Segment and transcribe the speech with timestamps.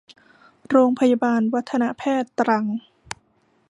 [0.69, 2.65] โรงพยาบาลวัฒนแพทย์ ตรัง